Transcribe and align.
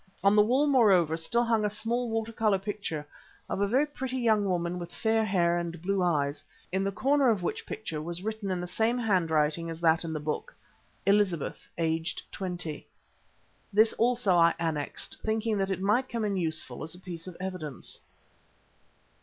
On 0.23 0.35
the 0.35 0.41
wall, 0.41 0.65
moreover, 0.65 1.15
still 1.15 1.43
hung 1.43 1.61
the 1.61 1.69
small 1.69 2.09
watercolour 2.09 2.57
picture 2.57 3.05
of 3.47 3.61
a 3.61 3.67
very 3.67 3.85
pretty 3.85 4.17
young 4.17 4.45
woman 4.45 4.79
with 4.79 4.91
fair 4.91 5.23
hair 5.23 5.59
and 5.59 5.79
blue 5.79 6.01
eyes, 6.01 6.43
in 6.71 6.83
the 6.83 6.91
corner 6.91 7.29
of 7.29 7.43
which 7.43 7.67
picture 7.67 8.01
was 8.01 8.23
written 8.23 8.49
in 8.49 8.59
the 8.59 8.65
same 8.65 8.97
handwriting 8.97 9.69
as 9.69 9.79
that 9.79 10.03
in 10.03 10.11
the 10.11 10.19
book, 10.19 10.55
"Elizabeth, 11.05 11.67
aged 11.77 12.23
twenty." 12.31 12.87
This 13.71 13.93
also 13.93 14.35
I 14.37 14.55
annexed, 14.57 15.17
thinking 15.23 15.59
that 15.59 15.69
it 15.69 15.81
might 15.83 16.09
come 16.09 16.25
in 16.25 16.35
useful 16.35 16.81
as 16.81 16.95
a 16.95 16.99
piece 16.99 17.27
of 17.27 17.37
evidence. 17.39 17.99